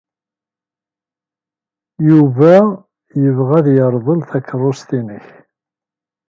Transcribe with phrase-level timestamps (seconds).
[2.09, 2.53] Yuba
[3.21, 5.27] yebɣa ad yerḍel takeṛṛust-nnek.